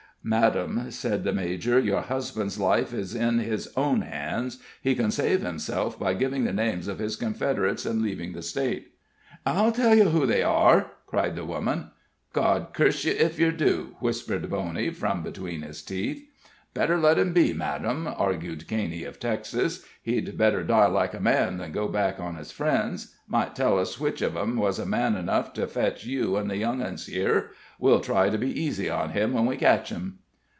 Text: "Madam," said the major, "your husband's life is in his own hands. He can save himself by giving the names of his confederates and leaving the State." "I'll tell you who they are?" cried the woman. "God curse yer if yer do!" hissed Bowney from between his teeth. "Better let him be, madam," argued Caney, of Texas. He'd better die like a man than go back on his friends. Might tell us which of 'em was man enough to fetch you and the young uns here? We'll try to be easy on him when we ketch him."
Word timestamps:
"Madam," 0.23 0.91
said 0.91 1.23
the 1.23 1.33
major, 1.33 1.79
"your 1.79 2.01
husband's 2.01 2.59
life 2.59 2.93
is 2.93 3.15
in 3.15 3.39
his 3.39 3.67
own 3.75 4.01
hands. 4.01 4.59
He 4.79 4.93
can 4.93 5.09
save 5.09 5.41
himself 5.41 5.97
by 5.99 6.13
giving 6.13 6.43
the 6.43 6.53
names 6.53 6.87
of 6.87 6.99
his 6.99 7.15
confederates 7.15 7.87
and 7.87 8.03
leaving 8.03 8.33
the 8.33 8.43
State." 8.43 8.93
"I'll 9.47 9.71
tell 9.71 9.95
you 9.95 10.09
who 10.09 10.27
they 10.27 10.43
are?" 10.43 10.91
cried 11.07 11.35
the 11.35 11.43
woman. 11.43 11.89
"God 12.33 12.67
curse 12.71 13.03
yer 13.03 13.13
if 13.13 13.39
yer 13.39 13.49
do!" 13.49 13.95
hissed 13.99 14.29
Bowney 14.29 14.93
from 14.93 15.23
between 15.23 15.63
his 15.63 15.81
teeth. 15.81 16.23
"Better 16.73 16.97
let 16.97 17.19
him 17.19 17.33
be, 17.33 17.51
madam," 17.51 18.07
argued 18.07 18.65
Caney, 18.65 19.03
of 19.03 19.19
Texas. 19.19 19.83
He'd 20.03 20.37
better 20.37 20.63
die 20.63 20.85
like 20.85 21.13
a 21.13 21.19
man 21.19 21.57
than 21.57 21.73
go 21.73 21.89
back 21.89 22.17
on 22.17 22.35
his 22.37 22.53
friends. 22.53 23.13
Might 23.27 23.57
tell 23.57 23.77
us 23.77 23.99
which 23.99 24.21
of 24.21 24.37
'em 24.37 24.55
was 24.55 24.83
man 24.85 25.15
enough 25.17 25.51
to 25.55 25.67
fetch 25.67 26.05
you 26.05 26.37
and 26.37 26.49
the 26.49 26.55
young 26.57 26.81
uns 26.81 27.07
here? 27.07 27.49
We'll 27.77 27.99
try 27.99 28.29
to 28.29 28.37
be 28.37 28.57
easy 28.57 28.89
on 28.89 29.09
him 29.09 29.33
when 29.33 29.45
we 29.47 29.57
ketch 29.57 29.89
him." 29.89 30.19